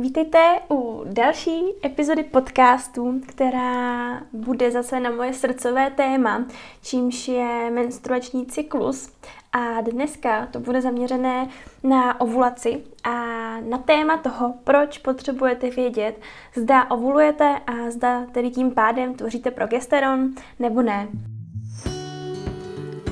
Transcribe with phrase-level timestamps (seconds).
[0.00, 6.44] Vítejte u další epizody podcastu, která bude zase na moje srdcové téma,
[6.82, 9.12] čímž je menstruační cyklus.
[9.52, 11.48] A dneska to bude zaměřené
[11.82, 13.14] na ovulaci a
[13.60, 16.20] na téma toho, proč potřebujete vědět,
[16.56, 21.08] zda ovulujete a zda tedy tím pádem tvoříte progesteron nebo ne.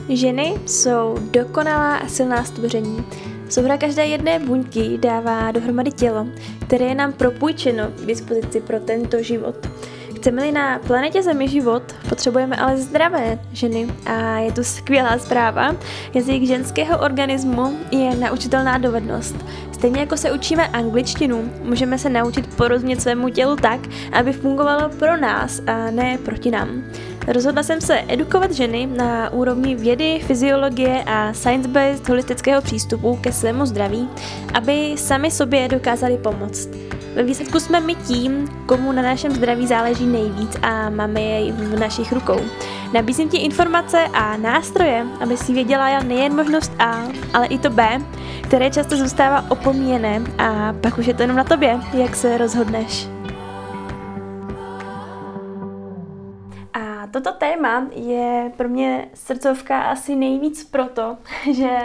[0.08, 3.04] Ženy jsou dokonalá a silná stvoření.
[3.48, 6.26] Souhra každé jedné buňky dává dohromady tělo,
[6.66, 9.68] které je nám propůjčeno k dispozici pro tento život.
[10.16, 15.76] Chceme-li na planetě Zemi život, potřebujeme ale zdravé ženy a je to skvělá zpráva.
[16.14, 19.36] Jazyk ženského organismu je naučitelná dovednost.
[19.72, 23.80] Stejně jako se učíme angličtinu, můžeme se naučit porozumět svému tělu tak,
[24.12, 26.84] aby fungovalo pro nás a ne proti nám.
[27.32, 33.66] Rozhodla jsem se edukovat ženy na úrovni vědy, fyziologie a science-based holistického přístupu ke svému
[33.66, 34.08] zdraví,
[34.54, 36.68] aby sami sobě dokázali pomoct.
[37.14, 41.78] Ve výsledku jsme my tím, komu na našem zdraví záleží nejvíc a máme jej v
[41.78, 42.40] našich rukou.
[42.92, 47.02] Nabízím ti informace a nástroje, aby si věděla nejen možnost A,
[47.34, 48.00] ale i to B,
[48.42, 53.17] které často zůstává opomíjené a pak už je to jenom na tobě, jak se rozhodneš.
[57.20, 61.18] Toto téma je pro mě srdcovka asi nejvíc proto,
[61.52, 61.78] že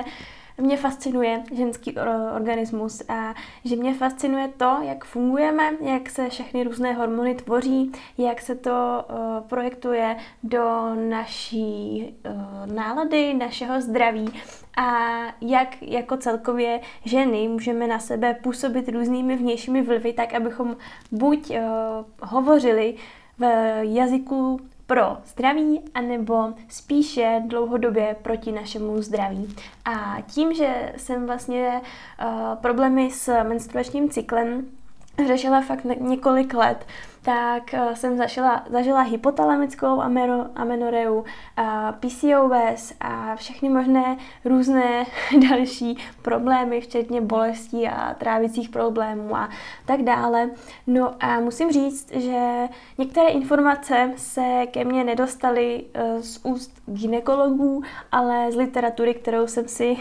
[0.58, 1.96] mě fascinuje ženský
[2.36, 3.34] organismus a
[3.66, 9.06] že mě fascinuje to, jak fungujeme, jak se všechny různé hormony tvoří, jak se to
[9.48, 12.16] projektuje do naší
[12.66, 14.42] nálady, našeho zdraví
[14.78, 20.78] a jak jako celkově ženy můžeme na sebe působit různými vnějšími vlivy, tak abychom
[21.12, 21.52] buď
[22.22, 22.96] hovořili
[23.38, 23.46] v
[23.82, 29.56] jazyku pro zdraví, anebo spíše dlouhodobě proti našemu zdraví.
[29.86, 34.66] A tím, že jsem vlastně uh, problémy s menstruačním cyklem
[35.28, 36.86] řešila fakt několik let,
[37.24, 40.02] tak uh, jsem zažila, zažila hypotalamickou
[40.56, 41.24] amenoreu, uh,
[42.00, 45.06] PCOS a všechny možné různé
[45.50, 49.50] další problémy, včetně bolestí a trávicích problémů a
[49.86, 50.50] tak dále.
[50.88, 57.82] No a musím říct, že některé informace se ke mně nedostaly uh, z úst ginekologů,
[58.12, 59.98] ale z literatury, kterou jsem si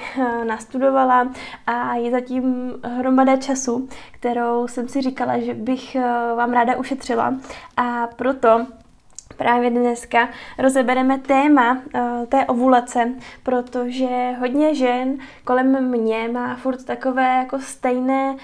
[0.46, 1.32] nastudovala
[1.66, 5.96] a je zatím hromada času, kterou jsem si říkala, že bych
[6.36, 7.34] vám ráda ušetřila řešila
[7.76, 8.66] a proto
[9.36, 10.28] právě dneska
[10.58, 13.12] rozebereme téma uh, té ovulace,
[13.42, 18.36] protože hodně žen kolem mě má furt takové jako stejné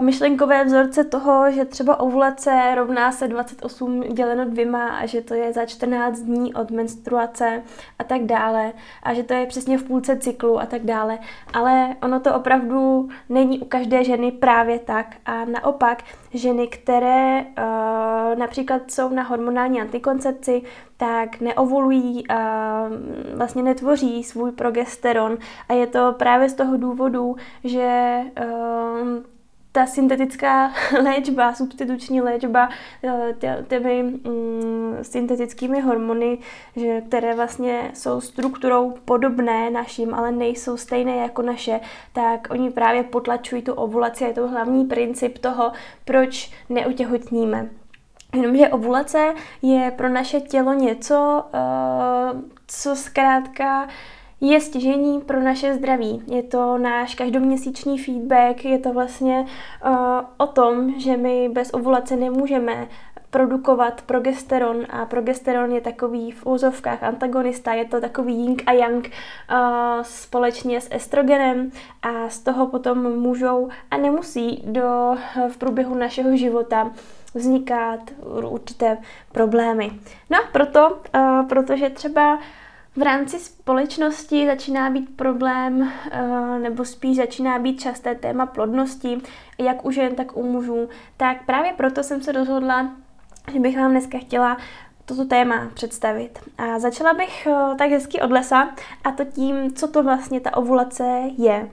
[0.00, 5.52] myšlenkové vzorce toho, že třeba ovulace rovná se 28 děleno dvěma a že to je
[5.52, 7.62] za 14 dní od menstruace
[7.98, 11.18] a tak dále a že to je přesně v půlce cyklu a tak dále.
[11.52, 16.02] Ale ono to opravdu není u každé ženy právě tak a naopak
[16.34, 20.62] ženy, které uh, například jsou na hormonální antikoncepci,
[20.96, 22.88] tak neovulují a
[23.34, 25.38] vlastně netvoří svůj progesteron
[25.68, 29.31] a je to právě z toho důvodu, že uh,
[29.72, 30.72] ta syntetická
[31.02, 32.68] léčba, substituční léčba
[33.04, 33.34] eh,
[33.68, 36.38] těmi mm, syntetickými hormony,
[36.76, 41.80] že, které vlastně jsou strukturou podobné našim, ale nejsou stejné jako naše,
[42.12, 44.24] tak oni právě potlačují tu ovulaci.
[44.24, 45.72] Je to hlavní princip toho,
[46.04, 47.70] proč neotěhotníme.
[48.36, 51.58] Jenomže ovulace je pro naše tělo něco, eh,
[52.66, 53.88] co zkrátka
[54.42, 56.22] je stěžení pro naše zdraví.
[56.26, 59.46] Je to náš každoměsíční feedback, je to vlastně
[59.86, 59.92] uh,
[60.36, 62.88] o tom, že my bez ovulace nemůžeme
[63.30, 69.06] produkovat progesteron a progesteron je takový v úzovkách antagonista, je to takový yin a yang
[69.06, 69.58] uh,
[70.02, 71.70] společně s estrogenem
[72.02, 75.14] a z toho potom můžou a nemusí do,
[75.48, 76.90] v průběhu našeho života
[77.34, 78.00] vznikat
[78.52, 78.98] určité
[79.32, 79.90] problémy.
[80.30, 82.38] No a proto, uh, protože třeba
[82.96, 89.20] v rámci společnosti začíná být problém, eh, nebo spíš začíná být časté téma plodnosti,
[89.58, 90.88] jak u žen, tak u mužů.
[91.16, 92.90] Tak právě proto jsem se rozhodla,
[93.52, 94.56] že bych vám dneska chtěla
[95.04, 96.38] toto téma představit.
[96.58, 98.68] A začala bych eh, tak hezky od lesa
[99.04, 101.68] a to tím, co to vlastně ta ovulace je.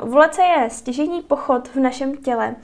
[0.00, 2.54] Ovulace je stěžení pochod v našem těle.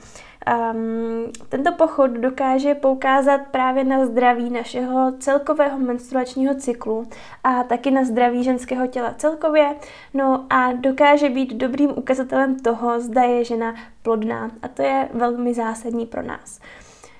[0.47, 7.07] Um, tento pochod dokáže poukázat právě na zdraví našeho celkového menstruačního cyklu
[7.43, 9.75] a taky na zdraví ženského těla celkově,
[10.13, 15.53] no a dokáže být dobrým ukazatelem toho, zda je žena plodná a to je velmi
[15.53, 16.59] zásadní pro nás.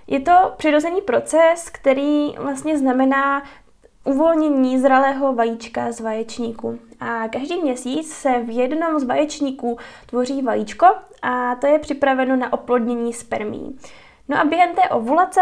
[0.07, 3.43] Je to přirozený proces, který vlastně znamená
[4.03, 6.79] uvolnění zralého vajíčka z vaječníku.
[6.99, 10.85] A každý měsíc se v jednom z vaječníků tvoří vajíčko
[11.21, 13.77] a to je připraveno na oplodnění spermí.
[14.27, 15.41] No a během té ovulace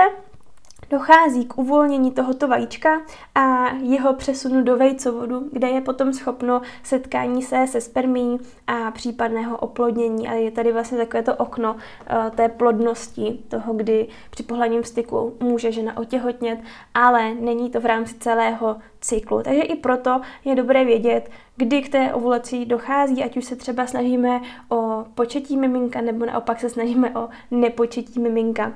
[0.92, 3.02] dochází k uvolnění tohoto vajíčka
[3.36, 9.58] a jeho přesunu do vejcovodu, kde je potom schopno setkání se se spermí a případného
[9.58, 10.28] oplodnění.
[10.28, 15.38] A je tady vlastně takové to okno uh, té plodnosti, toho, kdy při pohledním styku
[15.40, 16.60] může žena otěhotnět,
[16.94, 19.42] ale není to v rámci celého cyklu.
[19.44, 23.88] Takže i proto je dobré vědět, kdy k té ovulaci dochází, ať už se třeba
[23.88, 28.74] snažíme o početí miminka, nebo naopak se snažíme o nepočetí miminka.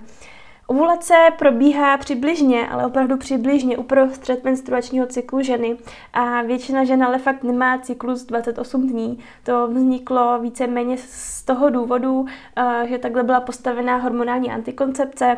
[0.68, 5.78] Ovulace probíhá přibližně, ale opravdu přibližně uprostřed menstruačního cyklu ženy
[6.14, 9.20] a většina žen ale fakt nemá cyklus 28 dní.
[9.44, 12.26] To vzniklo víceméně z toho důvodu,
[12.56, 15.38] eh, že takhle byla postavená hormonální antikoncepce,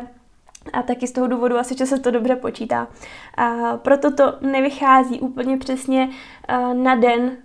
[0.72, 2.88] a taky z toho důvodu asi, že se to dobře počítá.
[3.36, 6.10] A proto to nevychází úplně přesně
[6.48, 7.36] eh, na den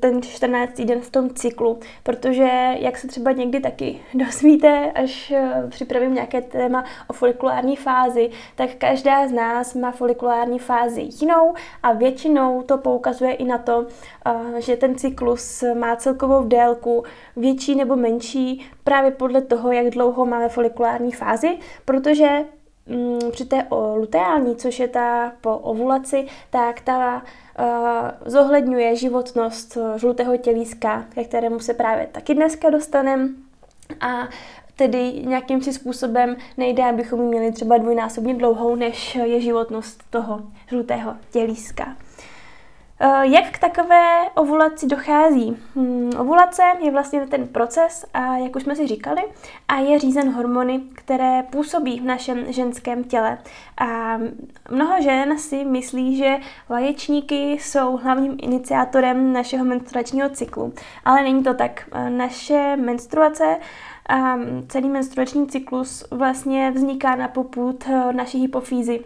[0.00, 0.80] ten 14.
[0.80, 6.40] den v tom cyklu, protože jak se třeba někdy taky dozvíte, až eh, připravím nějaké
[6.40, 12.78] téma o folikulární fázi, tak každá z nás má folikulární fázi jinou a většinou to
[12.78, 13.86] poukazuje i na to,
[14.26, 17.04] eh, že ten cyklus má celkovou délku
[17.36, 22.44] větší nebo menší právě podle toho, jak dlouho máme folikulární fázi, protože
[22.86, 23.66] mm, při té
[23.96, 27.22] luteální, což je ta po ovulaci, tak ta
[28.26, 33.28] zohledňuje životnost žlutého tělíska, ke kterému se právě taky dneska dostaneme.
[34.00, 34.28] A
[34.76, 40.40] tedy nějakým si způsobem nejde, abychom ji měli třeba dvojnásobně dlouhou, než je životnost toho
[40.68, 41.96] žlutého tělíska.
[43.04, 45.56] Eh, jak k takové ovulaci dochází?
[45.74, 49.22] Hmm, ovulace je vlastně ten proces, a jak už jsme si říkali,
[49.68, 53.38] a je řízen hormony, které působí v našem ženském těle.
[53.78, 54.18] A
[54.70, 56.36] mnoho žen si myslí, že
[56.68, 60.72] vaječníky jsou hlavním iniciátorem našeho menstruačního cyklu,
[61.04, 61.88] ale není to tak.
[61.92, 63.56] Eh, naše menstruace
[64.08, 64.38] a
[64.68, 69.04] celý menstruační cyklus vlastně vzniká na popud eh, naší hypofýzy,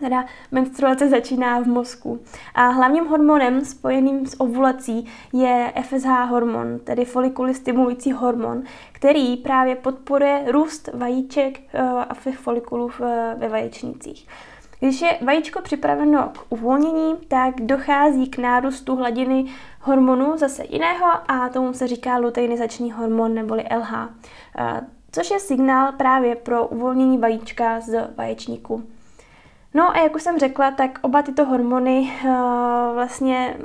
[0.00, 2.20] teda menstruace začíná v mozku.
[2.54, 8.62] A hlavním hormonem spojeným s ovulací je FSH hormon, tedy folikuly stimulující hormon,
[8.92, 12.90] který právě podporuje růst vajíček eh, a folikulů
[13.36, 14.28] ve vaječnících.
[14.82, 19.44] Když je vajíčko připraveno k uvolnění, tak dochází k nárůstu hladiny
[19.80, 24.08] hormonu zase jiného a tomu se říká luteinizační hormon neboli LH,
[24.58, 24.80] eh,
[25.12, 28.82] což je signál právě pro uvolnění vajíčka z vaječníku.
[29.74, 32.30] No a jak už jsem řekla, tak oba tyto hormony uh,
[32.94, 33.56] vlastně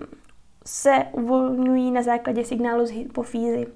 [0.66, 3.68] se uvolňují na základě signálu z hypofýzy.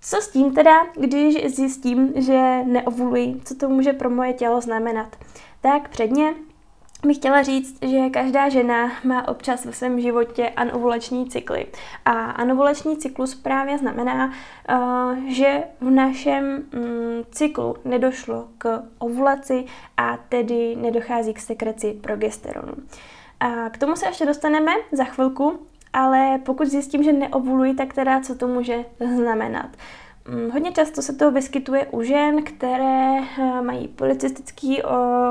[0.00, 5.16] Co s tím teda, když zjistím, že neovuluji, co to může pro moje tělo znamenat?
[5.60, 6.34] Tak předně
[7.06, 11.66] bych chtěla říct, že každá žena má občas ve svém životě anovulační cykly.
[12.04, 14.32] A anovulační cyklus právě znamená,
[14.68, 14.76] eh,
[15.26, 19.64] že v našem mm, cyklu nedošlo k ovulaci
[19.96, 22.74] a tedy nedochází k sekreci progesteronu.
[23.40, 25.58] A k tomu se ještě dostaneme za chvilku,
[25.92, 28.84] ale pokud zjistím, že neovuluji, tak teda co to může
[29.16, 29.70] znamenat?
[30.28, 34.82] Mm, hodně často se to vyskytuje u žen, které eh, mají policistický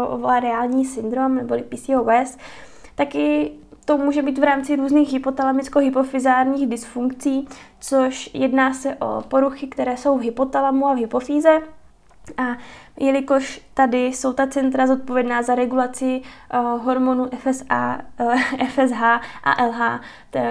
[0.07, 2.37] ovariální syndrom nebo PCOS.
[2.95, 3.51] Taky
[3.85, 7.47] to může být v rámci různých hypotalamicko-hypofizárních dysfunkcí,
[7.79, 11.61] což jedná se o poruchy, které jsou v hypotalamu a v hypofýze.
[12.37, 12.57] A
[12.99, 16.21] jelikož tady jsou ta centra zodpovědná za regulaci
[16.53, 19.03] uh, hormonů FSA, uh, FSH
[19.43, 20.01] a LH,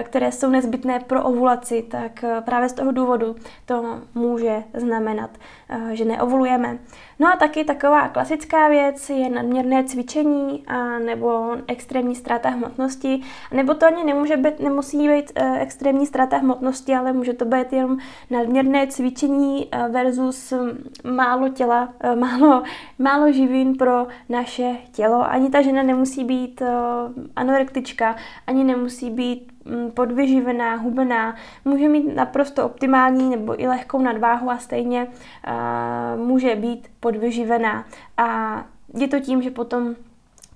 [0.03, 3.35] které jsou nezbytné pro ovulaci, tak uh, právě z toho důvodu
[3.65, 5.29] to může znamenat,
[5.75, 6.77] uh, že neovulujeme.
[7.19, 13.21] No a taky taková klasická věc je nadměrné cvičení a nebo extrémní ztráta hmotnosti,
[13.51, 17.73] nebo to ani nemůže být, nemusí být uh, extrémní ztráta hmotnosti, ale může to být
[17.73, 17.97] jenom
[18.29, 20.53] nadměrné cvičení uh, versus
[21.03, 22.63] málo těla, uh, málo,
[22.99, 25.31] málo živin pro naše tělo.
[25.31, 26.67] Ani ta žena nemusí být uh,
[27.35, 28.15] anorektička,
[28.47, 31.35] ani nemusí být um, podvyživená, hubená.
[31.65, 37.85] Může mít naprosto optimální nebo i lehkou nadváhu a stejně uh, může být podvyživená.
[38.17, 38.57] A
[38.93, 39.95] je to tím, že potom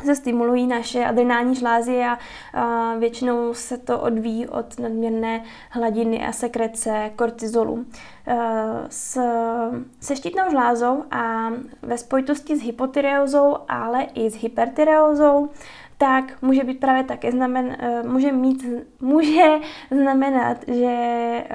[0.05, 2.17] se stimulují naše adrenální žlázy a,
[2.53, 7.85] a většinou se to odvíjí od nadměrné hladiny a sekrece kortizolu.
[8.27, 8.37] E,
[8.89, 9.21] s,
[9.99, 11.49] se štítnou žlázou a
[11.81, 15.49] ve spojitosti s hypotyreózou, ale i s hypertyreózou,
[15.97, 18.65] tak může být právě také znamen, e, může, mít,
[19.01, 19.45] může
[19.91, 21.45] znamenat, že e,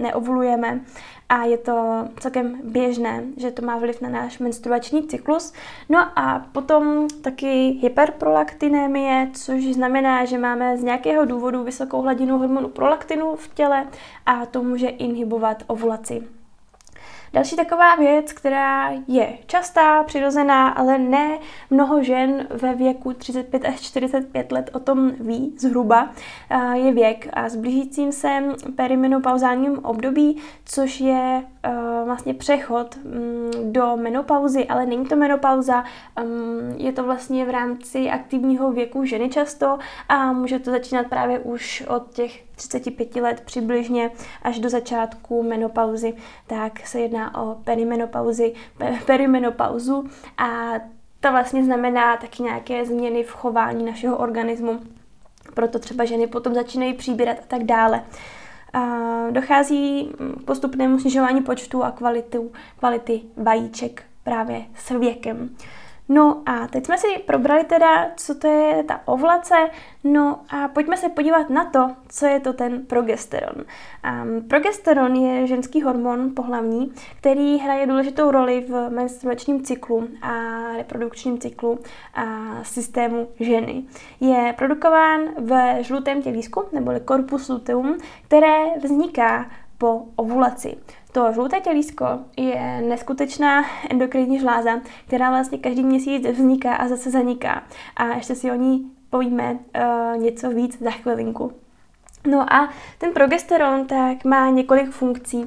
[0.00, 0.80] neovulujeme
[1.28, 5.52] a je to celkem běžné, že to má vliv na náš menstruační cyklus.
[5.88, 12.68] No a potom taky hyperprolaktinémie, což znamená, že máme z nějakého důvodu vysokou hladinu hormonu
[12.68, 13.86] prolaktinu v těle
[14.26, 16.37] a to může inhibovat ovulaci.
[17.32, 21.38] Další taková věc, která je častá, přirozená, ale ne
[21.70, 26.10] mnoho žen ve věku 35 až 45 let o tom ví zhruba,
[26.72, 28.42] je věk a s blížícím se
[28.76, 31.44] perimenopauzálním období, což je
[32.04, 35.84] vlastně přechod mm, do menopauzy, ale není to menopauza,
[36.24, 41.38] mm, je to vlastně v rámci aktivního věku ženy často a může to začínat právě
[41.38, 44.10] už od těch 35 let přibližně
[44.42, 46.14] až do začátku menopauzy,
[46.46, 48.54] tak se jedná o perimenopauzy,
[49.06, 50.04] perimenopauzu
[50.38, 50.72] a
[51.20, 54.80] to vlastně znamená taky nějaké změny v chování našeho organismu.
[55.54, 58.02] Proto třeba ženy potom začínají přibírat a tak dále.
[59.30, 65.56] Dochází k postupnému snižování počtu a kvalitu, kvality vajíček právě s věkem.
[66.08, 69.54] No a teď jsme si probrali teda, co to je ta ovlace,
[70.04, 73.54] no a pojďme se podívat na to, co je to ten progesteron.
[73.56, 80.32] Um, progesteron je ženský hormon pohlavní, který hraje důležitou roli v menstruačním cyklu a
[80.76, 81.78] reprodukčním cyklu
[82.14, 82.24] a
[82.62, 83.84] systému ženy.
[84.20, 90.76] Je produkován v žlutém tělísku, neboli corpus luteum, které vzniká po ovulaci.
[91.18, 92.06] To žluté tělísko
[92.36, 97.62] je neskutečná endokrinní žláza, která vlastně každý měsíc vzniká a zase zaniká.
[97.96, 101.52] A ještě si o ní povíme uh, něco víc za chvilinku.
[102.26, 105.46] No a ten progesteron tak má několik funkcí.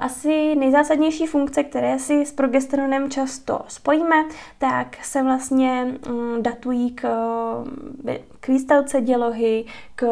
[0.00, 4.24] Asi nejzásadnější funkce, které si s progesteronem často spojíme,
[4.58, 7.08] tak se vlastně mm, datují k,
[8.40, 9.64] k výstavce dělohy,
[9.94, 10.06] k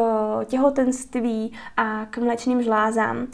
[0.45, 3.27] těhotenství a k mléčným žlázám.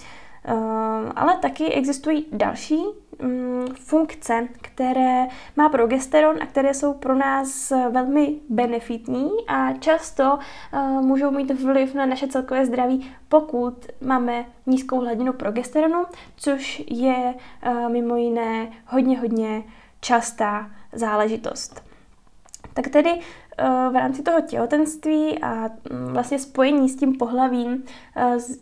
[0.45, 2.83] Ehm, ale taky existují další
[3.21, 10.39] mm, funkce, které má progesteron a které jsou pro nás velmi benefitní a často
[10.71, 16.05] ehm, můžou mít vliv na naše celkové zdraví, pokud máme nízkou hladinu progesteronu,
[16.35, 19.63] což je ehm, mimo jiné hodně, hodně
[19.99, 21.83] častá záležitost.
[22.73, 23.19] Tak tedy
[23.91, 27.83] v rámci toho těhotenství a mm, vlastně spojení s tím pohlavím,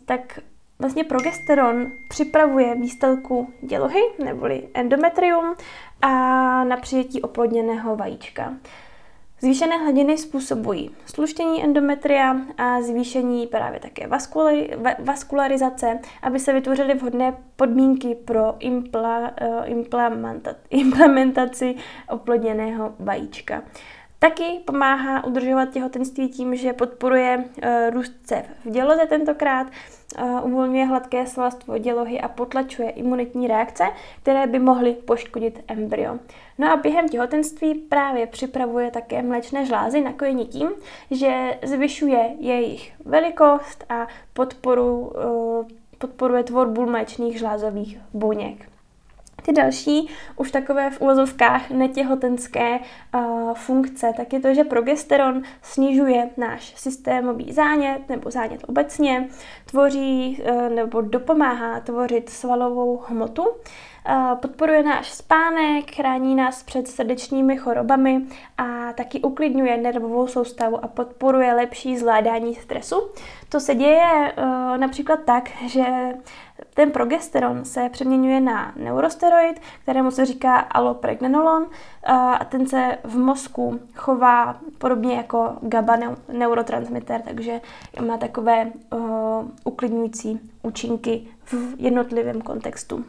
[0.04, 0.38] tak
[0.80, 5.54] Vlastně progesteron připravuje výstelku dělohy, neboli endometrium,
[6.02, 6.08] a
[6.64, 8.54] na přijetí oplodněného vajíčka.
[9.40, 14.08] Zvýšené hladiny způsobují sluštění endometria a zvýšení právě také
[14.98, 19.66] vaskularizace, aby se vytvořily vhodné podmínky pro impla, eh,
[20.70, 21.74] implementaci
[22.08, 23.62] oplodněného vajíčka.
[24.22, 30.84] Taky pomáhá udržovat těhotenství tím, že podporuje uh, růst cev v děloze tentokrát, uh, uvolňuje
[30.84, 33.84] hladké svalstvo dělohy a potlačuje imunitní reakce,
[34.22, 36.18] které by mohly poškodit embryo.
[36.58, 40.68] No a během těhotenství právě připravuje také mléčné žlázy na kojení tím,
[41.10, 48.69] že zvyšuje jejich velikost a podporu, uh, podporuje tvorbu mléčných žlázových buněk.
[49.42, 56.30] Ty další, už takové v uvozovkách netěhotenské uh, funkce, tak je to, že progesteron snižuje
[56.36, 59.28] náš systémový zánět nebo zánět obecně,
[59.70, 63.46] tvoří uh, nebo dopomáhá tvořit svalovou hmotu,
[64.40, 68.22] podporuje náš spánek, chrání nás před srdečními chorobami
[68.58, 73.10] a taky uklidňuje nervovou soustavu a podporuje lepší zvládání stresu.
[73.48, 75.84] To se děje uh, například tak, že
[76.74, 81.66] ten progesteron se přeměňuje na neurosteroid, kterému se říká allopregnanolon
[82.06, 85.96] a ten se v mozku chová podobně jako GABA
[86.32, 87.60] neurotransmitter, takže
[88.06, 89.00] má takové uh,
[89.64, 93.04] uklidňující účinky v jednotlivém kontextu.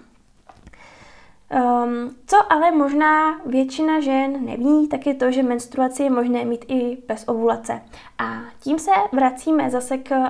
[1.53, 6.65] Um, co ale možná většina žen neví, tak je to, že menstruaci je možné mít
[6.67, 7.81] i bez ovulace.
[8.17, 10.27] A tím se vracíme zase k uh,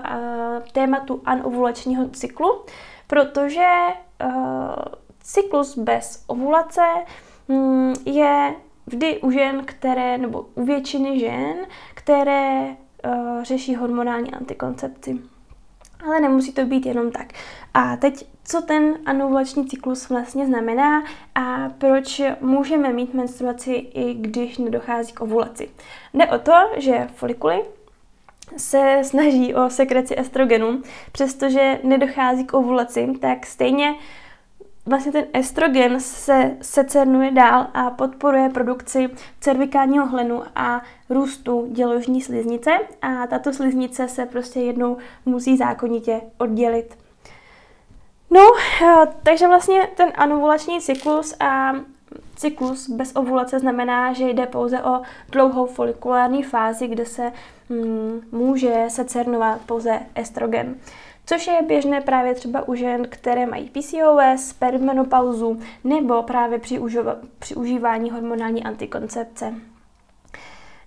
[0.72, 2.62] tématu anovulačního cyklu,
[3.12, 3.68] protože
[4.25, 4.32] uh,
[5.20, 6.82] cyklus bez ovulace
[7.48, 11.56] um, je vždy u žen, které, nebo u většiny žen,
[11.94, 12.75] které
[13.06, 15.20] uh, řeší hormonální antikoncepci.
[16.06, 17.34] Ale nemusí to být jenom tak.
[17.74, 21.03] A teď, co ten anovulační cyklus vlastně znamená
[21.36, 25.70] a proč můžeme mít menstruaci, i když nedochází k ovulaci.
[26.13, 27.62] Jde o to, že folikuly
[28.58, 30.81] se snaží o sekreci estrogenu,
[31.12, 33.96] přestože nedochází k ovulaci, tak stejně
[34.86, 42.72] vlastně ten estrogen se secernuje dál a podporuje produkci cervikálního hlenu a růstu děložní sliznice
[43.01, 46.98] a tato sliznice se prostě jednou musí zákonitě oddělit.
[48.29, 48.41] No,
[48.84, 51.72] eh, takže vlastně ten anovulační cyklus a
[52.36, 57.32] cyklus bez ovulace znamená, že jde pouze o dlouhou folikulární fázi, kde se
[57.70, 60.75] mm, může secernovat pouze estrogen.
[61.25, 67.18] Což je běžné právě třeba u žen, které mají PCOS, perimenopauzu nebo právě při, užova-
[67.39, 69.53] při užívání hormonální antikoncepce.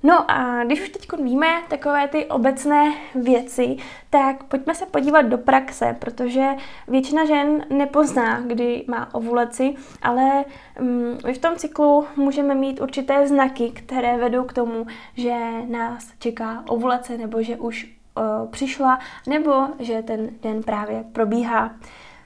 [0.07, 3.77] No a když už teď víme takové ty obecné věci,
[4.11, 6.49] tak pojďme se podívat do praxe, protože
[6.89, 10.45] většina žen nepozná, kdy má ovulaci, ale
[10.81, 15.35] um, v tom cyklu můžeme mít určité znaky, které vedou k tomu, že
[15.69, 21.75] nás čeká ovulace nebo že už uh, přišla, nebo že ten den právě probíhá.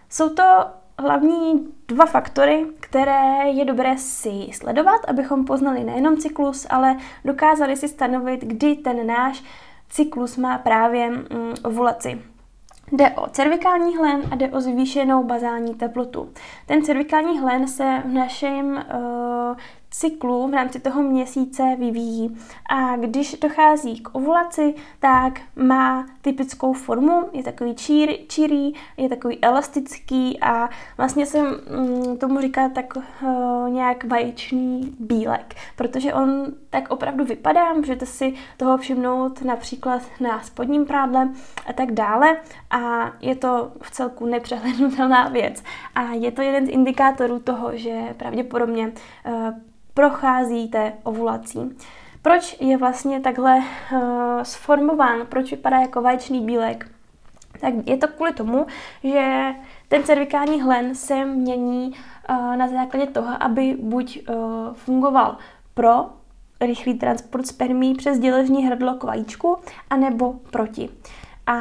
[0.08, 0.44] Jsou to
[0.98, 7.88] hlavní dva faktory, které je dobré si sledovat, abychom poznali nejenom cyklus, ale dokázali si
[7.88, 9.42] stanovit, kdy ten náš
[9.88, 12.22] cyklus má právě mm, ovulaci.
[12.92, 16.32] Jde o cervikální hlen a jde o zvýšenou bazální teplotu.
[16.66, 19.56] Ten cervikální hlen se v našem uh,
[19.98, 22.38] cyklu v rámci toho měsíce vyvíjí.
[22.70, 29.38] A když dochází k ovulaci, tak má typickou formu, je takový čír, čirý, je takový
[29.42, 33.02] elastický a vlastně se mm, tomu říká tak uh,
[33.68, 40.86] nějak vaječný bílek, protože on tak opravdu vypadá, můžete si toho všimnout například na spodním
[40.86, 41.28] prádle
[41.66, 42.36] a tak dále
[42.70, 45.62] a je to v celku nepřehlednutelná věc
[45.94, 48.92] a je to jeden z indikátorů toho, že pravděpodobně
[49.26, 49.32] uh,
[49.98, 51.76] procházíte ovulací.
[52.22, 54.00] Proč je vlastně takhle uh,
[54.42, 56.90] sformován, proč vypadá jako vaječný bílek?
[57.60, 58.66] Tak je to kvůli tomu,
[59.04, 59.54] že
[59.88, 61.92] ten cervikální hlen se mění
[62.30, 64.36] uh, na základě toho, aby buď uh,
[64.74, 65.36] fungoval
[65.74, 66.06] pro
[66.60, 69.56] rychlý transport spermí přes děležní hrdlo k vajíčku,
[69.90, 70.88] anebo proti.
[71.46, 71.54] A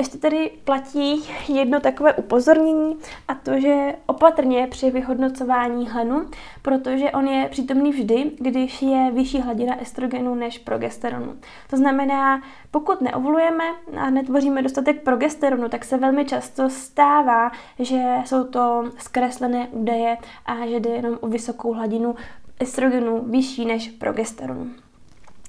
[0.00, 6.26] ještě tady platí jedno takové upozornění a to, že opatrně při vyhodnocování hlenu,
[6.62, 11.36] protože on je přítomný vždy, když je vyšší hladina estrogenu než progesteronu.
[11.70, 13.64] To znamená, pokud neovulujeme
[13.96, 20.66] a netvoříme dostatek progesteronu, tak se velmi často stává, že jsou to zkreslené údaje a
[20.66, 22.14] že jde jenom o vysokou hladinu
[22.60, 24.70] estrogenu vyšší než progesteronu.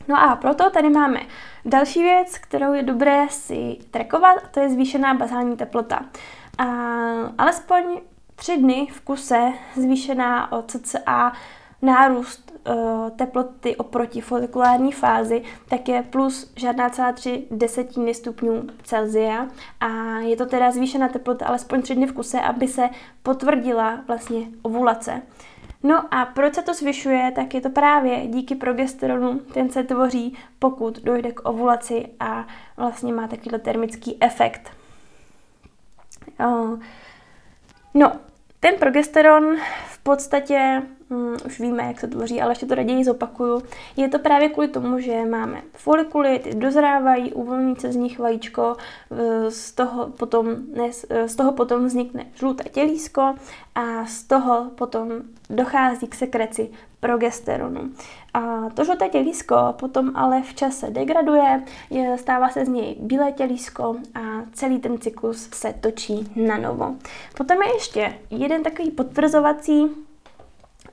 [0.08, 1.20] No a proto tady máme
[1.66, 6.06] další věc, kterou je dobré si trekovat, to je zvýšená bazální teplota.
[6.58, 6.66] A
[7.38, 7.84] alespoň
[8.36, 11.32] tři dny v kuse zvýšená o cca
[11.82, 19.48] nárůst uh, teploty oproti folikulární fázi, tak je plus žádná celá tři desetiny stupňů Celzia
[19.80, 19.88] a
[20.20, 22.90] je to teda zvýšená teplota alespoň tři dny v kuse, aby se
[23.24, 25.22] potvrdila vlastně ovulace.
[25.84, 30.38] No a proč se to zvyšuje, tak je to právě díky progesteronu, ten se tvoří,
[30.60, 34.72] pokud dojde k ovulaci a vlastně má takovýhle termický efekt.
[37.94, 38.12] No,
[38.60, 43.62] ten progesteron v podstatě um, už víme, jak se tvoří, ale ještě to raději zopakuju.
[43.98, 48.76] Je to právě kvůli tomu, že máme folikuly, ty dozrávají, uvolní se z nich vajíčko,
[49.12, 53.36] eh, z toho potom, ne, eh, z toho potom vznikne žluté tělísko
[53.76, 55.10] a z toho potom
[55.50, 56.70] dochází k sekreci
[57.00, 57.90] progesteronu.
[58.34, 63.32] A to žluté tělísko potom ale v čase degraduje, je, stává se z něj bílé
[63.32, 64.20] tělísko a
[64.54, 66.96] celý ten cyklus se točí na novo.
[67.38, 69.90] Potom je ještě jeden takový potvrzovací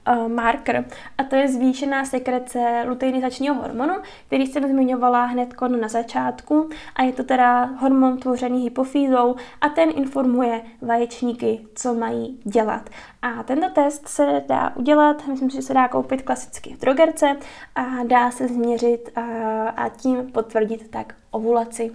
[0.08, 0.84] uh, marker
[1.18, 3.94] a to je zvýšená sekrece luteinizačního hormonu,
[4.26, 9.90] který jsem zmiňovala hned na začátku a je to teda hormon tvořený hypofýzou a ten
[9.94, 12.90] informuje vaječníky, co mají dělat.
[13.22, 17.36] A tento test se dá udělat, myslím že se dá koupit klasicky v drogerce
[17.74, 19.22] a dá se změřit a,
[19.68, 21.92] a tím potvrdit tak ovulaci.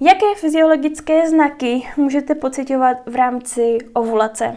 [0.00, 4.56] Jaké fyziologické znaky můžete pocitovat v rámci ovulace?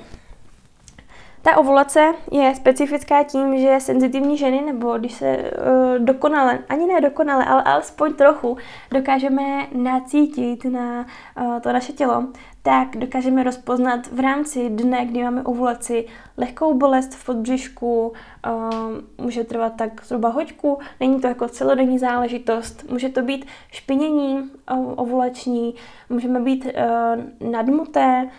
[1.43, 7.01] Ta ovulace je specifická tím, že senzitivní ženy, nebo když se uh, dokonale, ani ne
[7.01, 8.57] dokonale, ale alespoň trochu
[8.91, 11.05] dokážeme nacítit na
[11.41, 12.23] uh, to naše tělo,
[12.61, 16.05] tak dokážeme rozpoznat v rámci dne, kdy máme ovulaci,
[16.37, 22.91] lehkou bolest v podbřišku, uh, může trvat tak zhruba hoďku, není to jako celodenní záležitost,
[22.91, 24.37] může to být špinění
[24.71, 25.75] uh, ovulační,
[26.09, 28.29] můžeme být uh, nadmuté,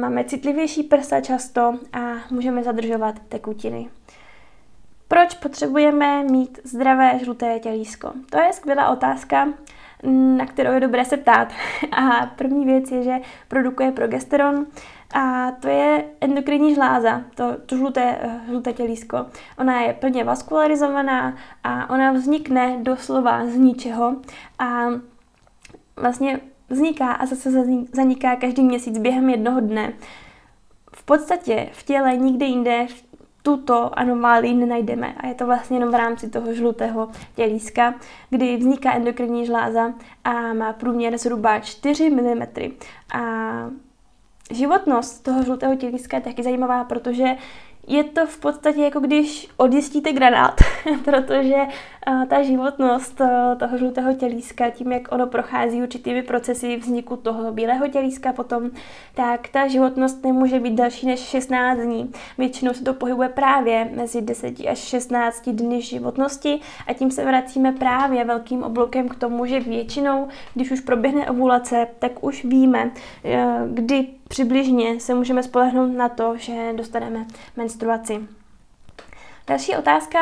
[0.00, 1.98] Máme citlivější prsa často a
[2.30, 3.88] můžeme zadržovat tekutiny.
[5.08, 8.12] Proč potřebujeme mít zdravé žluté tělísko?
[8.30, 9.48] To je skvělá otázka,
[10.36, 11.48] na kterou je dobré se ptát.
[11.92, 13.14] A první věc je, že
[13.48, 14.66] produkuje progesteron
[15.14, 19.26] a to je endokrinní žláza, to, to žluté, žluté tělísko.
[19.58, 24.16] Ona je plně vaskularizovaná a ona vznikne doslova z ničeho
[24.58, 24.84] a
[25.96, 27.50] vlastně vzniká a zase
[27.92, 29.92] zaniká každý měsíc během jednoho dne.
[30.94, 32.86] V podstatě v těle nikde jinde
[33.42, 37.94] tuto anomálii nenajdeme a je to vlastně jenom v rámci toho žlutého tělíska,
[38.30, 42.42] kdy vzniká endokrinní žláza a má průměr zhruba 4 mm.
[43.14, 43.20] A
[44.50, 47.26] životnost toho žlutého tělíska je taky zajímavá, protože
[47.88, 50.60] je to v podstatě jako když odjistíte granát,
[51.04, 51.56] protože
[52.08, 57.52] uh, ta životnost uh, toho žlutého tělíska, tím jak ono prochází určitými procesy vzniku toho
[57.52, 58.70] bílého tělíska potom,
[59.14, 62.12] tak ta životnost nemůže být další než 16 dní.
[62.38, 67.72] Většinou se to pohybuje právě mezi 10 až 16 dny životnosti a tím se vracíme
[67.72, 72.90] právě velkým oblokem k tomu, že většinou, když už proběhne ovulace, tak už víme,
[73.24, 73.30] uh,
[73.68, 78.28] kdy přibližně se můžeme spolehnout na to, že dostaneme menstruaci.
[79.46, 80.18] Další otázka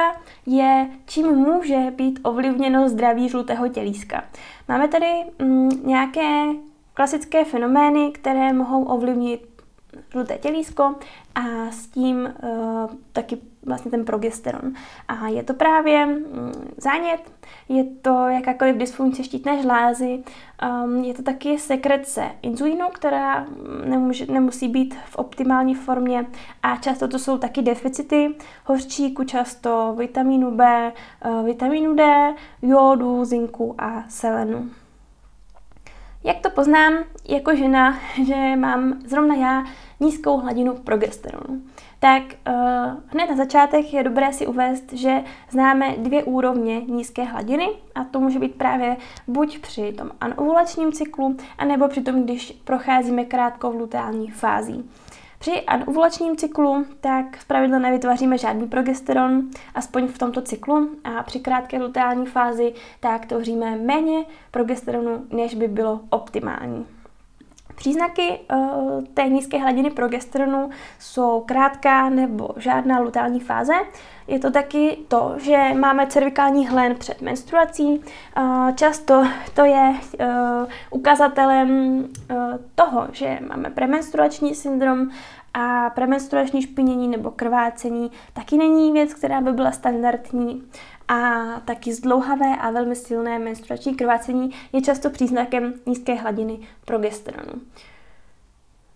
[0.46, 4.24] je, čím může být ovlivněno zdraví žlutého tělíska.
[4.68, 5.06] Máme tady
[5.38, 6.46] mm, nějaké
[6.94, 9.56] klasické fenomény, které mohou ovlivnit
[10.12, 10.94] žluté tělísko
[11.34, 14.72] a s tím uh, taky vlastně ten progesteron.
[15.08, 17.32] A je to právě mm, zánět,
[17.68, 20.22] je to jakákoliv dysfunkce štítné žlázy,
[20.84, 23.46] um, je to taky sekrece inzulínu, která
[23.84, 26.26] nemůže, nemusí být v optimální formě
[26.62, 30.92] a často to jsou taky deficity hořčíku, často vitamínu B,
[31.24, 34.70] uh, vitamínu D, jodu, zinku a selenu.
[36.26, 36.94] Jak to poznám
[37.28, 39.64] jako žena, že mám zrovna já
[40.00, 41.62] nízkou hladinu progesteronu?
[42.06, 42.54] Tak uh,
[43.06, 48.20] hned na začátek je dobré si uvést, že známe dvě úrovně nízké hladiny a to
[48.20, 54.30] může být právě buď při tom anovulačním cyklu, anebo při tom, když procházíme krátkou luteální
[54.30, 54.90] fází.
[55.38, 59.42] Při anovulačním cyklu tak zpravidla nevytváříme žádný progesteron,
[59.74, 65.68] aspoň v tomto cyklu, a při krátké luteální fázi tak tvoříme méně progesteronu, než by
[65.68, 66.86] bylo optimální.
[67.76, 73.72] Příznaky uh, té nízké hladiny progesteronu jsou krátká nebo žádná lutální fáze.
[74.26, 78.00] Je to taky to, že máme cervikální hlen před menstruací.
[78.38, 80.26] Uh, často to je uh,
[80.90, 82.04] ukazatelem
[82.74, 85.08] toho, že máme premenstruační syndrom
[85.54, 90.62] a premenstruační špinění nebo krvácení taky není věc, která by byla standardní
[91.08, 97.52] a taky zdlouhavé a velmi silné menstruační krvácení je často příznakem nízké hladiny progesteronu.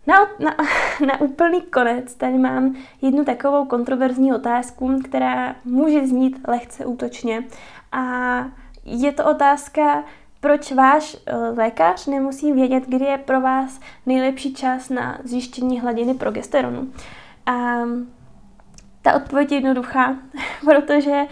[0.07, 0.57] Na, na,
[1.07, 7.45] na úplný konec tady mám jednu takovou kontroverzní otázku, která může znít lehce útočně.
[7.93, 8.45] A
[8.85, 10.05] je to otázka,
[10.41, 16.15] proč váš eh, lékař nemusí vědět, kdy je pro vás nejlepší čas na zjištění hladiny
[16.15, 16.93] progesteronu.
[17.47, 17.81] A
[19.03, 20.17] ta odpověď je jednoduchá,
[20.65, 21.23] protože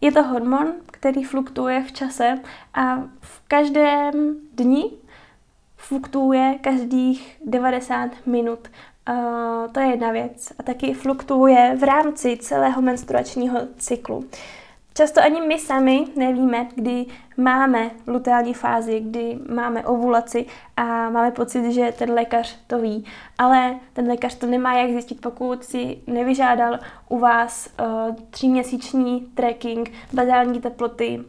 [0.00, 2.38] je to hormon, který fluktuuje v čase
[2.74, 4.90] a v každém dni
[5.76, 8.68] fluktuuje každých 90 minut.
[9.08, 10.52] Uh, to je jedna věc.
[10.58, 14.24] A taky fluktuuje v rámci celého menstruačního cyklu.
[14.96, 17.06] Často ani my sami nevíme, kdy
[17.36, 23.04] máme luteální fázi, kdy máme ovulaci a máme pocit, že ten lékař to ví.
[23.38, 26.78] Ale ten lékař to nemá jak zjistit, pokud si nevyžádal
[27.08, 31.24] u vás uh, tříměsíční tracking bazální teploty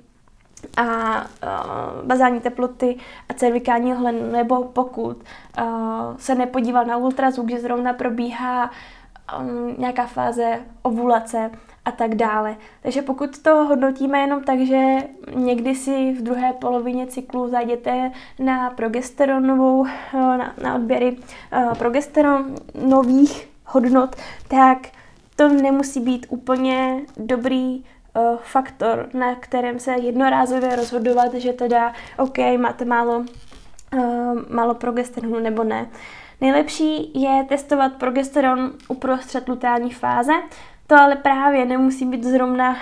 [0.77, 0.85] a
[1.21, 2.97] uh, bazální teploty
[3.29, 5.63] a cervikální hlen, nebo pokud uh,
[6.17, 8.71] se nepodíval na ultrazvuk, že zrovna probíhá
[9.39, 11.51] um, nějaká fáze ovulace,
[11.87, 12.55] a tak dále.
[12.81, 14.97] Takže pokud to hodnotíme jenom tak, že
[15.35, 23.49] někdy si v druhé polovině cyklu zajděte na progesteronovou, eh, na, na odběry uh, progesteronových
[23.65, 24.15] hodnot,
[24.47, 24.77] tak
[25.35, 32.37] to nemusí být úplně dobrý uh, faktor, na kterém se jednorázově rozhodovat, že teda OK,
[32.57, 33.25] máte málo,
[34.49, 35.87] málo progesteronu nebo ne.
[36.41, 40.33] Nejlepší je testovat progesteron uprostřed luteální fáze,
[40.87, 42.77] to ale právě nemusí být zrovna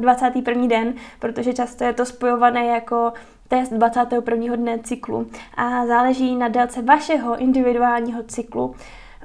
[0.00, 0.64] 21.
[0.64, 3.12] Eh, den, protože často je to spojované jako
[3.48, 4.56] test 21.
[4.56, 8.74] dne cyklu a záleží na délce vašeho individuálního cyklu.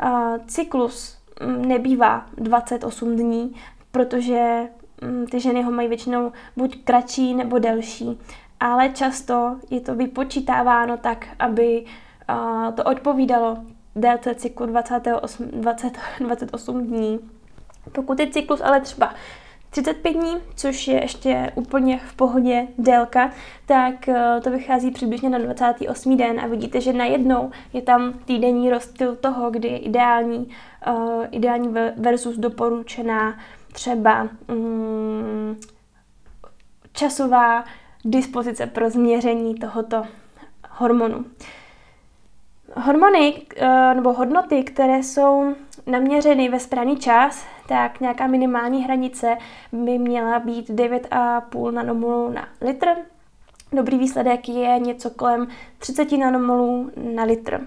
[0.02, 3.56] Eh, cyklus mm, nebývá 28 dní,
[3.92, 4.68] protože
[5.02, 8.20] mm, ty ženy ho mají většinou buď kratší nebo delší,
[8.60, 11.86] ale často je to vypočítáváno tak, aby
[12.30, 13.58] eh, to odpovídalo
[13.96, 17.20] délce cyklu 28, 20, 28 dní.
[17.92, 19.14] Pokud je cyklus ale třeba
[19.70, 23.32] 35 dní, což je ještě úplně v pohodě délka,
[23.66, 26.18] tak eh, to vychází přibližně na 28.
[26.18, 30.50] den a vidíte, že najednou je tam týdenní rozptyl toho, kdy je ideální,
[30.88, 33.40] uh, ideální versus doporučená
[33.74, 35.58] třeba um,
[36.94, 37.64] časová
[38.06, 40.04] dispozice pro změření tohoto
[40.70, 41.26] hormonu.
[42.76, 49.38] hormony uh, nebo hodnoty, které jsou naměřeny ve správný čas, tak nějaká minimální hranice
[49.72, 52.88] by měla být 9,5 nanomolů na litr.
[53.72, 55.48] Dobrý výsledek je něco kolem
[55.80, 57.60] 30 nanomolů na litr.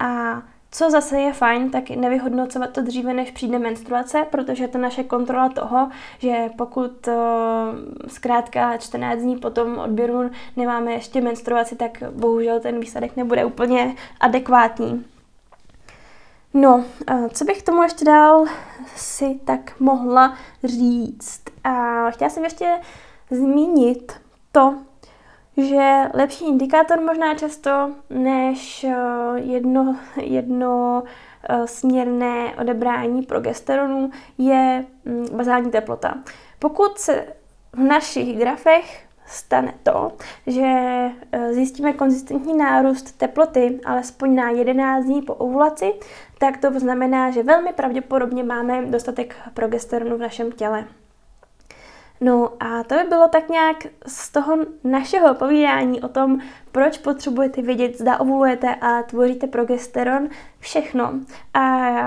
[0.00, 5.04] A co zase je fajn, tak nevyhodnocovat to dříve, než přijde menstruace, protože to naše
[5.04, 7.14] kontrola toho, že pokud uh,
[8.08, 13.94] zkrátka 14 dní po tom odběru nemáme ještě menstruaci, tak bohužel ten výsledek nebude úplně
[14.20, 15.04] adekvátní.
[16.58, 16.84] No,
[17.32, 18.44] co bych tomu ještě dál
[18.96, 21.42] si tak mohla říct?
[21.64, 22.80] A chtěla jsem ještě
[23.30, 24.12] zmínit
[24.52, 24.74] to,
[25.56, 28.94] že lepší indikátor možná často než eh,
[29.34, 31.02] jedno, jedno
[31.48, 36.14] eh, směrné odebrání progesteronu je mm, bazální teplota.
[36.58, 37.26] Pokud se
[37.72, 40.12] v našich grafech stane to,
[40.46, 40.62] že
[41.32, 45.92] eh, zjistíme konzistentní nárůst teploty alespoň na 11 dní po ovulaci,
[46.38, 50.84] tak to znamená, že velmi pravděpodobně máme dostatek progesteronu v našem těle.
[52.20, 53.76] No a to by bylo tak nějak
[54.06, 56.40] z toho našeho povídání o tom,
[56.72, 60.28] proč potřebujete vědět, zda ovulujete a tvoříte progesteron,
[60.60, 61.12] všechno.
[61.54, 61.66] A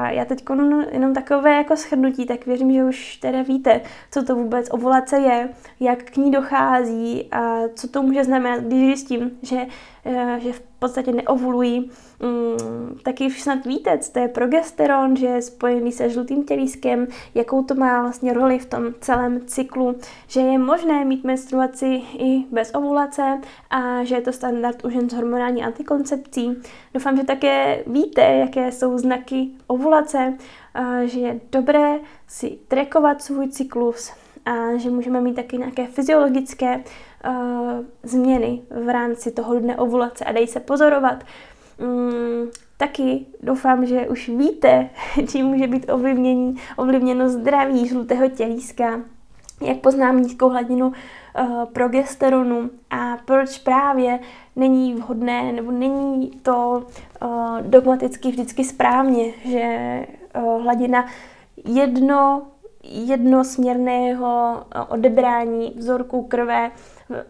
[0.10, 0.43] já teď
[0.91, 5.50] jenom takové jako shrnutí, tak věřím, že už teda víte, co to vůbec ovulace je,
[5.80, 9.60] jak k ní dochází a co to může znamenat, když zjistím, že,
[10.06, 15.26] eh, že v podstatě neovulují, mm, taky už snad víte, co to je progesteron, že
[15.26, 19.96] je spojený se žlutým tělískem, jakou to má vlastně roli v tom celém cyklu,
[20.28, 25.10] že je možné mít menstruaci i bez ovulace a že je to standard u žen
[25.10, 26.62] s hormonální antikoncepcí.
[26.94, 30.38] Doufám, že také víte, jaké jsou znaky ovulace,
[31.06, 34.12] že je dobré si trekovat svůj cyklus
[34.46, 36.84] a že můžeme mít taky nějaké fyziologické
[37.27, 41.23] uh, změny v rámci toho dne ovulace a dají se pozorovat.
[41.79, 44.89] Mm, taky doufám, že už víte,
[45.32, 49.01] čím může být ovlivnění, ovlivněno zdraví žlutého tělíska,
[49.62, 54.19] jak poznám nízkou hladinu uh, progesteronu a proč právě
[54.55, 56.88] není vhodné nebo není to
[57.21, 59.99] uh, dogmaticky vždycky správně, že
[60.36, 61.05] uh, hladina
[61.65, 62.41] jedno,
[62.91, 66.71] jednosměrného odebrání vzorků krve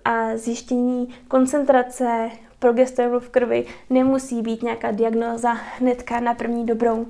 [0.05, 7.05] a zjištění koncentrace progesteronu v krvi nemusí být nějaká diagnóza hnedka na první dobrou.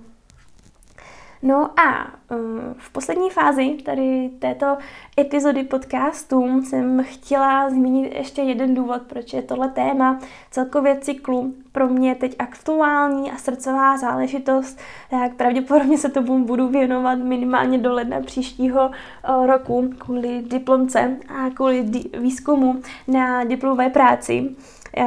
[1.42, 4.78] No a um, v poslední fázi tady této
[5.20, 10.20] epizody podcastu jsem chtěla zmínit ještě jeden důvod, proč je tohle téma
[10.52, 17.16] celkově cyklu pro mě teď aktuální a srdcová záležitost, tak pravděpodobně se tomu budu věnovat
[17.16, 18.88] minimálně do ledna příštího
[19.30, 21.84] uh, roku kvůli diplomce a kvůli
[22.20, 24.56] výzkumu na diplomové práci.
[24.98, 25.06] Uh,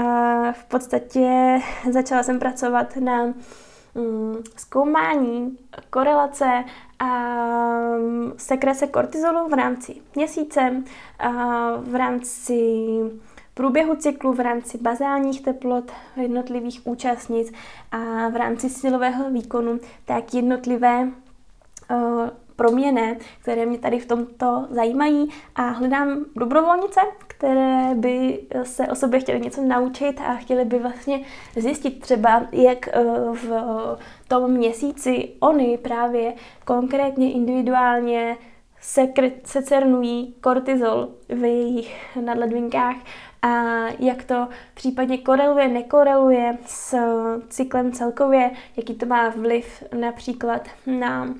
[0.53, 1.59] v podstatě
[1.90, 3.35] začala jsem pracovat na
[4.57, 5.59] zkoumání
[5.90, 6.64] korelace
[6.98, 7.07] a
[7.96, 10.83] mm, sekrese kortizolu v rámci měsíce,
[11.81, 12.83] v rámci
[13.55, 17.52] průběhu cyklu, v rámci bazálních teplot jednotlivých účastnic
[17.92, 21.09] a v rámci silového výkonu, tak jednotlivé
[22.62, 25.29] proměny, které mě tady v tomto zajímají.
[25.55, 31.20] A hledám dobrovolnice, které by se o sobě chtěli něco naučit a chtěli by vlastně
[31.57, 33.96] zjistit třeba, jak eh, v
[34.29, 38.37] tom měsíci oni právě konkrétně individuálně
[39.44, 42.96] secernují kortizol v jejich nadledvinkách
[43.42, 43.53] a
[43.98, 46.96] jak to případně koreluje, nekoreluje s
[47.48, 51.35] cyklem celkově, jaký to má vliv například na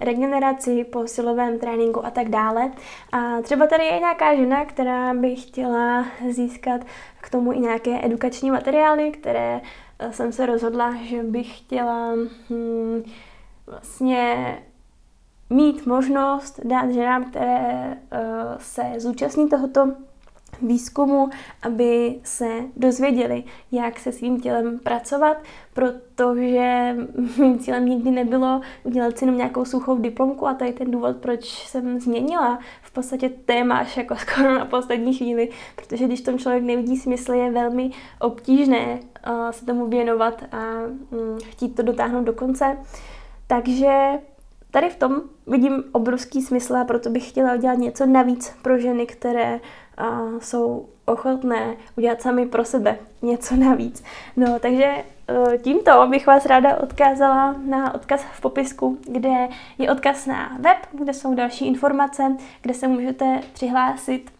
[0.00, 2.70] regeneraci po silovém tréninku a tak dále.
[3.12, 6.80] A třeba tady je nějaká žena, která by chtěla získat
[7.20, 9.60] k tomu i nějaké edukační materiály, které
[9.98, 12.12] eh, jsem se rozhodla, že bych chtěla
[12.48, 13.02] hmm,
[13.66, 14.56] vlastně
[15.50, 18.18] mít možnost dát ženám, které uh,
[18.58, 19.92] se zúčastní tohoto
[20.62, 21.28] výzkumu,
[21.62, 25.36] aby se dozvěděli, jak se svým tělem pracovat,
[25.72, 26.96] protože
[27.38, 31.16] mým cílem nikdy nebylo udělat si jenom nějakou suchou diplomku a to je ten důvod,
[31.16, 36.38] proč jsem změnila v podstatě téma až jako skoro na poslední chvíli, protože když tom
[36.38, 37.90] člověk nevidí smysl, je velmi
[38.20, 40.56] obtížné uh, se tomu věnovat a
[41.10, 42.78] um, chtít to dotáhnout do konce.
[43.46, 44.10] Takže
[44.70, 49.06] tady v tom vidím obrovský smysl a proto bych chtěla udělat něco navíc pro ženy,
[49.06, 49.60] které
[49.96, 54.04] a jsou ochotné udělat sami pro sebe něco navíc.
[54.36, 55.04] No, takže e,
[55.58, 61.14] tímto bych vás ráda odkázala na odkaz v popisku, kde je odkaz na web, kde
[61.14, 64.30] jsou další informace, kde se můžete přihlásit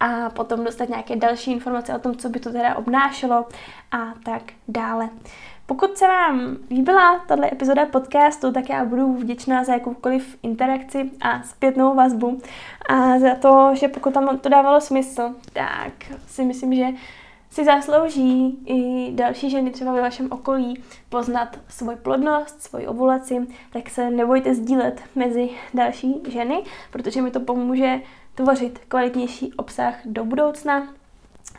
[0.00, 3.46] a potom dostat nějaké další informace o tom, co by to teda obnášelo
[3.92, 5.08] a tak dále.
[5.68, 11.42] Pokud se vám líbila tato epizoda podcastu, tak já budu vděčná za jakoukoliv interakci a
[11.42, 12.40] zpětnou vazbu
[12.88, 15.92] a za to, že pokud tam to dávalo smysl, tak
[16.26, 16.86] si myslím, že
[17.50, 23.90] si zaslouží i další ženy třeba ve vašem okolí poznat svoji plodnost, svoji ovulaci, tak
[23.90, 28.00] se nebojte sdílet mezi další ženy, protože mi to pomůže
[28.34, 30.88] tvořit kvalitnější obsah do budoucna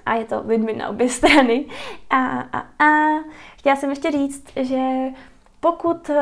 [0.09, 1.65] a je to win-win na obě strany.
[2.09, 3.19] A, a, a
[3.57, 4.79] chtěla jsem ještě říct, že
[5.59, 6.15] pokud uh,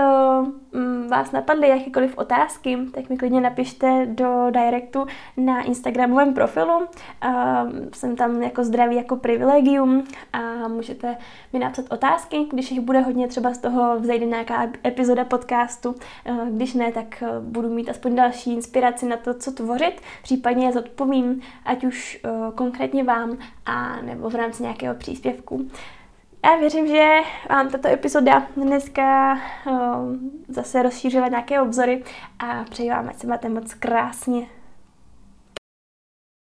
[1.08, 5.06] vás napadly jakékoliv otázky, tak mi klidně napište do directu
[5.38, 6.78] na Instagramovém profilu.
[6.78, 6.86] Uh,
[7.94, 11.18] jsem tam jako zdraví jako privilegium a můžete
[11.54, 12.46] mi napsat otázky.
[12.52, 15.90] Když jich bude hodně, třeba z toho vzejde nějaká epizoda podcastu.
[15.90, 20.02] Uh, když ne, tak budu mít aspoň další inspiraci na to, co tvořit.
[20.24, 22.22] Případně je zodpovím, ať už
[22.56, 25.68] konkrétně vám, a nebo v rámci nějakého příspěvku.
[26.46, 27.20] Já věřím, že
[27.50, 29.34] vám tato epizoda dneska
[29.66, 29.72] uh,
[30.48, 32.04] zase rozšířila nějaké obzory
[32.40, 34.48] a přeji vám, ať se máte moc krásně